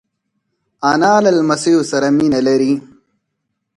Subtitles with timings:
[0.91, 2.73] انا له لمسیو سره مینه لري